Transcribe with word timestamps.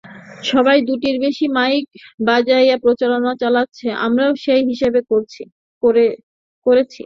সবাই 0.51 0.77
দুটির 0.89 1.17
বেশি 1.25 1.45
মাইক 1.57 1.85
বাজিয়ে 2.27 2.75
প্রচারণা 2.83 3.31
চালাচ্ছে, 3.41 3.87
আমরাও 4.05 4.31
সেই 4.43 4.61
হিসেবে 4.69 4.99
করেছি। 6.65 6.99